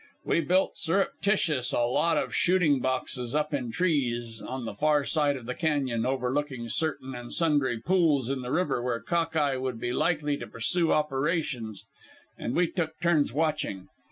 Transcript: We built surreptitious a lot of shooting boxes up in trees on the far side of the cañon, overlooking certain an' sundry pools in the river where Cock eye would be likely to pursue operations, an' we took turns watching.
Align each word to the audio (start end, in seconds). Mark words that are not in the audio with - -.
We 0.25 0.39
built 0.39 0.77
surreptitious 0.77 1.73
a 1.73 1.81
lot 1.81 2.17
of 2.17 2.33
shooting 2.33 2.79
boxes 2.79 3.35
up 3.35 3.53
in 3.53 3.71
trees 3.71 4.41
on 4.41 4.65
the 4.65 4.73
far 4.73 5.03
side 5.05 5.37
of 5.37 5.45
the 5.45 5.53
cañon, 5.53 6.07
overlooking 6.07 6.69
certain 6.69 7.13
an' 7.13 7.29
sundry 7.29 7.77
pools 7.79 8.31
in 8.31 8.41
the 8.41 8.51
river 8.51 8.81
where 8.81 8.99
Cock 8.99 9.35
eye 9.35 9.57
would 9.57 9.79
be 9.79 9.93
likely 9.93 10.37
to 10.37 10.47
pursue 10.47 10.91
operations, 10.91 11.85
an' 12.35 12.55
we 12.55 12.65
took 12.65 12.99
turns 12.99 13.31
watching. 13.31 13.89